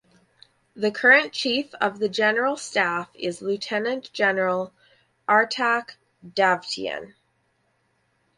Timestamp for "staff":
2.57-3.09